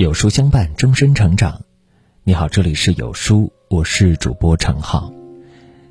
[0.00, 1.60] 有书相伴，终身成长。
[2.24, 5.12] 你好，这里是有书，我是主播程浩。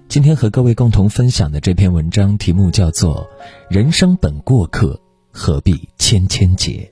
[0.07, 3.29] 今天和各位共同分享的这篇文章题目叫做
[3.69, 4.99] 《人生本过客，
[5.31, 6.91] 何必千千结》。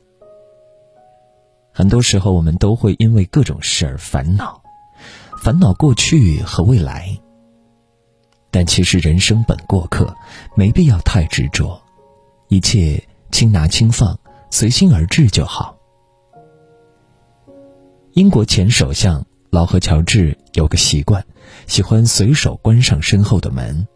[1.74, 4.62] 很多时候，我们都会因为各种事而烦恼，
[5.42, 7.18] 烦恼过去和未来。
[8.52, 10.16] 但其实人生本过客，
[10.56, 11.82] 没必要太执着，
[12.48, 14.20] 一切轻拿轻放，
[14.52, 15.77] 随心而至就好。
[18.18, 21.24] 英国前首相劳合乔治有个习惯，
[21.68, 23.88] 喜欢随手关上身后的门。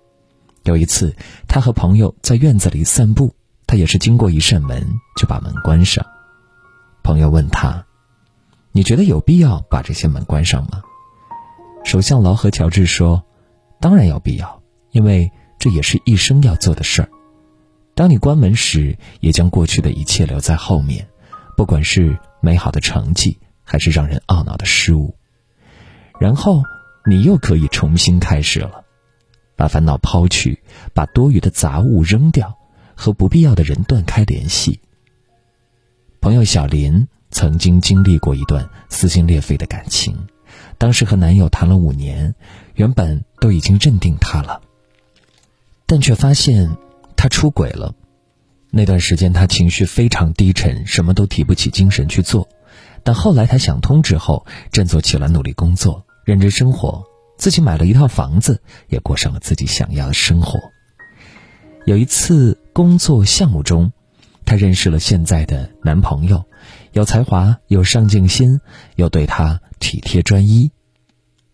[0.62, 1.16] 有一次，
[1.48, 3.34] 他和朋友在院子里散步，
[3.66, 6.06] 他也是经过一扇门就把门关上。
[7.02, 7.84] 朋友问他
[8.72, 10.84] ：“你觉得有必要把这些门关上吗？”
[11.84, 13.24] 首相劳合乔治说
[13.82, 14.62] ：“当然有必要，
[14.92, 17.10] 因为这也是一生要做的事儿。
[17.96, 21.10] 当你关门时，也将过去的一切留在后面，
[21.58, 23.36] 不管是美好的成绩。”
[23.72, 25.16] 还是让人懊恼的失误，
[26.20, 26.62] 然后
[27.06, 28.84] 你又可以重新开始了，
[29.56, 30.62] 把烦恼抛去，
[30.94, 32.58] 把多余的杂物扔掉，
[32.96, 34.82] 和不必要的人断开联系。
[36.20, 40.18] 朋友小林曾经经历过一段撕心裂肺的感情，
[40.78, 42.36] 当时和男友谈了五年，
[42.76, 44.62] 原本都已经认定他了，
[45.86, 46.76] 但却发现
[47.16, 47.96] 他出轨了。
[48.70, 52.50] 那段时间，他情绪非常低沉，什么都提不起精神去做。
[53.04, 57.04] 但后来他想通之后，振作起来，努力工作，认真生活，
[57.38, 60.60] 自己买了一套房子，也过上了自己想要的生活。
[61.86, 63.92] 有一次工作项目中，
[64.46, 66.46] 她认识了现在的男朋友，
[66.94, 68.62] 有才华，有上进心，
[68.96, 70.72] 又对她体贴专一。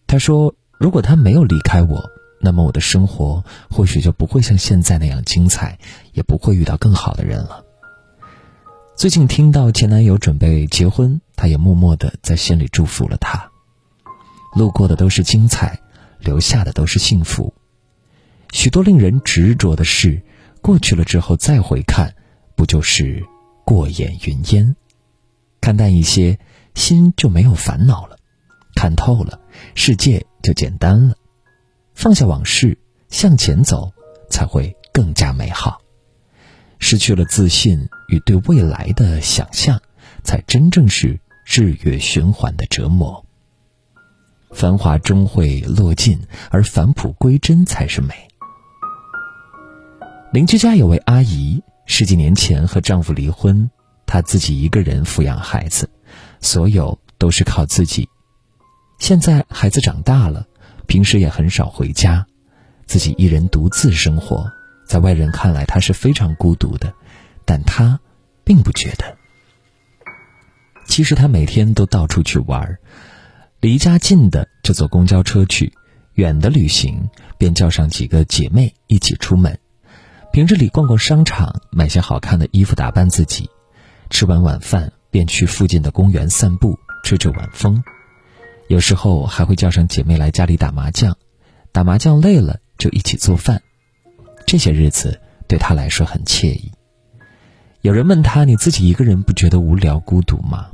[0.06, 2.04] 她说：“如果他没有离开我，
[2.42, 5.80] 那么我的生活或许就不会像现在那样精彩，
[6.12, 7.64] 也不会遇到更好的人了。”
[8.98, 13.52] 最近听到前男友准备结婚，她也默默的在心里祝福了他。
[14.56, 15.80] 路过的都是精彩，
[16.18, 17.54] 留下的都是幸福。
[18.54, 20.20] 许多令人执着的事，
[20.64, 22.16] 过去了之后再回看，
[22.56, 23.24] 不就是
[23.64, 24.76] 过眼云烟？
[25.62, 26.40] 看淡一些，
[26.74, 28.16] 心就没有烦恼了；
[28.74, 29.40] 看透了，
[29.76, 31.16] 世界就简单了。
[31.94, 32.76] 放下往事，
[33.10, 33.92] 向前走，
[34.32, 35.80] 才会更加美好。
[36.80, 39.82] 失去了自信与对未来的想象，
[40.24, 43.26] 才真正是日月循环的折磨。
[44.52, 48.14] 繁华终会落尽，而返璞归真才是美。
[50.32, 53.70] 邻居家有位阿姨，十几年前和丈夫离婚，
[54.06, 55.90] 她自己一个人抚养孩子，
[56.42, 58.08] 所有都是靠自己。
[59.00, 60.46] 现在孩子长大了，
[60.86, 62.26] 平时也很少回家，
[62.86, 64.52] 自己一人独自生活。
[64.88, 66.94] 在外人看来，他是非常孤独的，
[67.46, 68.00] 但他
[68.44, 69.18] 并不觉得。
[70.88, 72.80] 其实他每天都到处去玩，
[73.60, 75.74] 离家近的就坐公交车去，
[76.14, 79.60] 远的旅行便叫上几个姐妹一起出门。
[80.32, 83.50] 平日里逛逛商场，买些好看的衣服打扮自己，
[84.10, 87.84] 吃完晚饭便去附近的公园散步，吹吹晚风。
[88.70, 91.18] 有时候还会叫上姐妹来家里打麻将，
[91.72, 93.62] 打麻将累了就一起做饭。
[94.48, 96.72] 这些日子对他来说很惬意。
[97.82, 100.70] 有人问他：“你自己一个人不觉得无聊孤独吗？”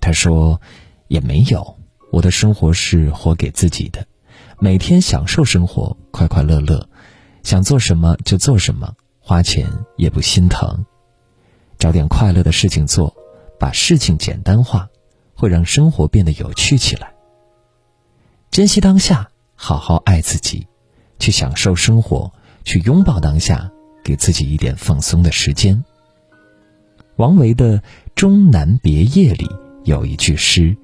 [0.00, 0.60] 他说
[1.08, 1.78] ：“也没有，
[2.12, 4.06] 我的生活是活给自己的，
[4.58, 6.86] 每天享受生活，快快乐乐，
[7.42, 9.66] 想做什么就做什么，花钱
[9.96, 10.84] 也不心疼，
[11.78, 13.16] 找点快乐的事情做，
[13.58, 14.90] 把事情简单化，
[15.34, 17.14] 会让生活变得有趣起来。
[18.50, 20.66] 珍惜当下，好好爱自己，
[21.18, 22.30] 去享受生活。”
[22.66, 23.70] 去拥抱当下，
[24.02, 25.82] 给自己一点放松的时间。
[27.14, 27.78] 王维的
[28.16, 29.48] 《终南别业》里
[29.84, 30.76] 有一句诗：“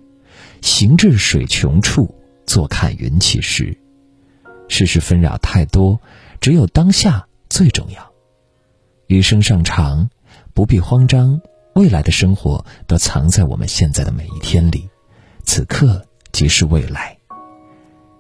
[0.62, 2.15] 行至水穷处，
[2.47, 3.76] 坐看云起时。”
[4.69, 6.00] 世事纷扰太多，
[6.41, 8.12] 只有当下最重要。
[9.09, 10.09] 余生尚长，
[10.54, 11.41] 不必慌张，
[11.75, 14.89] 未来的生活都藏在我们现在的每一天里，
[15.45, 17.18] 此刻即是未来。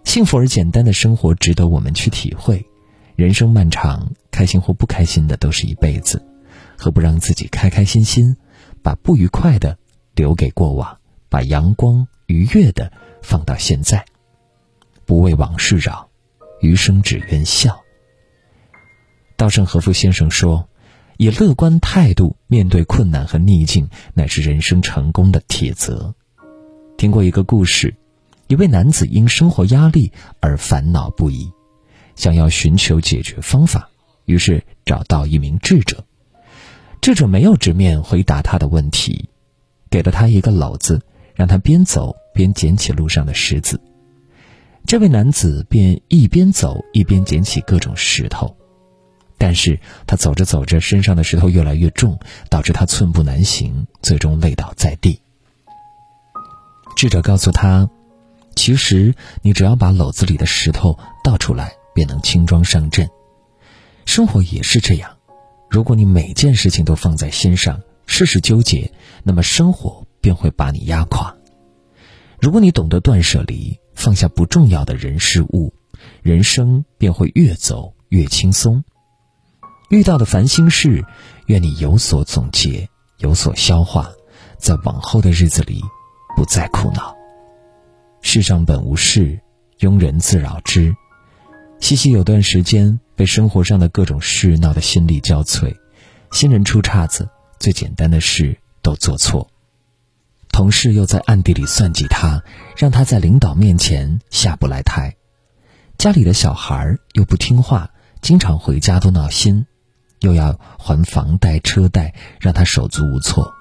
[0.02, 2.66] 幸福而简单的生活，值得我们去体会。
[3.22, 6.20] 人生漫长，开心或不开心的都是一辈子，
[6.76, 8.36] 何不让自己开开心心，
[8.82, 9.78] 把不愉快的
[10.16, 10.98] 留给过往，
[11.28, 12.90] 把阳光愉悦的
[13.22, 14.04] 放到现在，
[15.06, 16.10] 不为往事扰，
[16.62, 17.80] 余生只愿笑。
[19.36, 20.68] 稻盛和夫先生说
[21.16, 26.12] ：“以乐观态度面对困难和逆境，乃是人生成功的铁则。”
[26.98, 27.94] 听过一个故事，
[28.48, 30.10] 一位男子因生活压力
[30.40, 31.52] 而烦恼不已。
[32.22, 33.90] 想要寻求解决方法，
[34.26, 36.04] 于是找到一名智者。
[37.00, 39.28] 智者没有直面回答他的问题，
[39.90, 41.02] 给了他一个篓子，
[41.34, 43.80] 让他边走边捡起路上的石子。
[44.86, 48.56] 这位男子便一边走一边捡起各种石头，
[49.36, 52.16] 但是他走着走着，身上的石头越来越重，
[52.48, 55.20] 导致他寸步难行，最终累倒在地。
[56.94, 57.90] 智者告诉他
[58.54, 63.08] ：“其实你只要把篓子里的石头倒出来，便能轻装上阵。
[64.04, 65.16] 生活也是这样，
[65.70, 68.92] 如果你每件事情都放在心上，事事纠结，
[69.22, 71.34] 那么生活便会把你压垮。
[72.40, 75.72] 如果你懂得断舍离，放下不重要的人事物，
[76.22, 78.82] 人生便会越走越轻松。
[79.90, 81.04] 遇到的烦心事，
[81.46, 84.10] 愿你有所总结，有所消化，
[84.58, 85.80] 在往后的日子里。”
[86.34, 87.14] 不再苦恼。
[88.22, 89.38] 世上本无事，
[89.80, 90.96] 庸人自扰之。
[91.82, 95.74] 西西有段时间被生活上的各种事闹得心力交瘁，
[96.30, 99.50] 新人出岔子，最简单的事都做错，
[100.52, 102.40] 同事又在暗地里算计他，
[102.76, 105.16] 让他在领导面前下不来台，
[105.98, 107.90] 家里的小孩又不听话，
[108.20, 109.66] 经常回家都闹心，
[110.20, 113.52] 又要还房贷车贷，让他手足无措。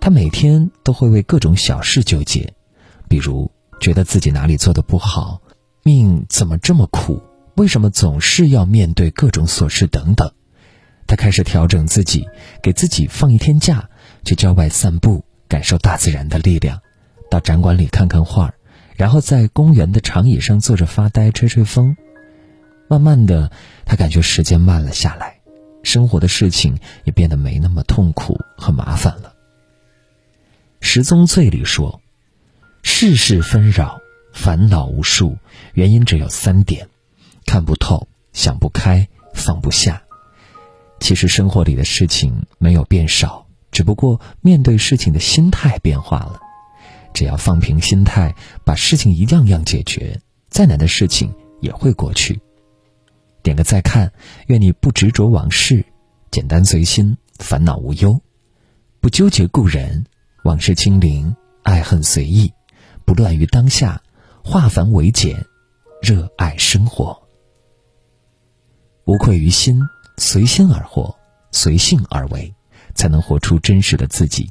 [0.00, 2.54] 他每天都会为各种小事纠结，
[3.08, 3.50] 比如
[3.80, 5.42] 觉得自己哪里做的不好，
[5.88, 7.22] 命怎么这么苦，
[7.54, 10.30] 为什么总是要面对各种琐事等等。
[11.06, 12.28] 他开始调整自己，
[12.62, 13.88] 给自己放一天假，
[14.22, 16.76] 去郊外散步，感受大自然的力量；
[17.30, 18.52] 到展馆里看看画，
[18.96, 21.96] 然后在公园的长椅上坐着发呆，吹吹风。
[22.86, 23.50] 慢慢的，
[23.86, 25.40] 他感觉时间慢了下来，
[25.82, 29.32] 生活的事情也变得没那么痛苦和麻烦了。
[30.82, 32.02] 十宗罪里说，
[32.82, 33.98] 世事纷扰，
[34.38, 35.36] 烦恼无数，
[35.74, 36.88] 原因只有三点：
[37.44, 40.00] 看不透、想不开、放不下。
[41.00, 46.38] 其实生活里的事情没有变少，只不过面对事情的心态变化了。
[47.12, 48.32] 只要放平心态，
[48.64, 52.40] 把事情一样样解决，再难的事情也会过去。
[53.42, 54.12] 点个再看，
[54.46, 55.84] 愿你不执着往事，
[56.30, 58.20] 简单随心，烦恼无忧，
[59.00, 60.06] 不纠结故人。
[60.44, 62.52] 往事清零，爱恨随意，
[63.04, 64.00] 不乱于当下，
[64.50, 65.44] 化繁为简，
[66.00, 67.22] 热爱生活，
[69.04, 69.78] 无愧于心，
[70.16, 71.14] 随心而活，
[71.52, 72.54] 随性而为，
[72.94, 74.50] 才能活出真实的自己。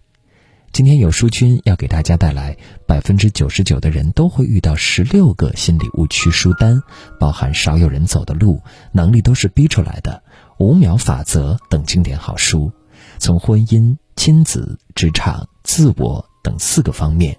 [0.71, 2.55] 今天有书君要给大家带来
[2.85, 6.79] 百分之九十九的人都会遇到十六个心理误区书单，
[7.19, 8.61] 包含少有人走的路，
[8.91, 10.21] 能力都是逼出来的，
[10.59, 12.71] 五秒法则等经典好书，
[13.17, 13.97] 从婚姻。
[14.15, 17.37] 亲子、职场、自我等四个方面，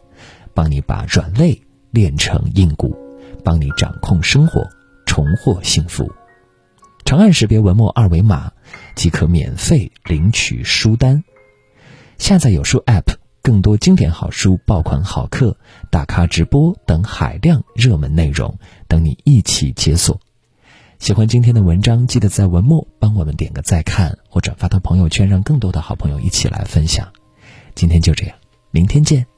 [0.55, 2.97] 帮你把软肋练成硬骨，
[3.45, 4.69] 帮你掌控生活，
[5.07, 6.11] 重获幸福。
[7.05, 8.53] 长按识别文末二维码，
[8.95, 11.25] 即可免费领取书单。
[12.19, 15.57] 下载有书 App，更多经典好书、爆款好课、
[15.91, 18.59] 大咖直播等海量热门内容，
[18.89, 20.21] 等你一起解锁。
[20.99, 27.09] 喜欢今天的文章，记得在文末帮我们点个再看或转发到朋友圈，让更多的好朋友一起来分享。
[27.75, 28.37] 今天就这样，
[28.73, 29.38] 明天见。